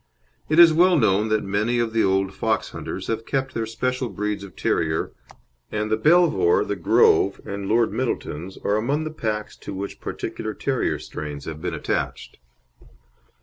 It 0.49 0.57
is 0.57 0.73
well 0.73 0.97
known 0.97 1.27
that 1.29 1.43
many 1.43 1.77
of 1.77 1.93
the 1.93 2.03
old 2.03 2.33
fox 2.33 2.69
hunters 2.71 3.05
have 3.05 3.23
kept 3.23 3.53
their 3.53 3.67
special 3.67 4.09
breeds 4.09 4.43
of 4.43 4.55
terrier, 4.55 5.11
and 5.71 5.91
the 5.91 5.95
Belvoir, 5.95 6.65
the 6.65 6.75
Grove, 6.75 7.39
and 7.45 7.69
Lord 7.69 7.91
Middleton's 7.93 8.57
are 8.63 8.77
among 8.77 9.03
the 9.03 9.11
packs 9.11 9.55
to 9.57 9.75
which 9.75 10.01
particular 10.01 10.55
terrier 10.55 10.97
strains 10.97 11.45
have 11.45 11.61
been 11.61 11.75
attached. 11.75 12.39